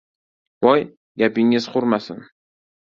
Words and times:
—Voy, 0.65 0.81
gapingiz 1.25 1.71
qurmasin! 1.77 2.29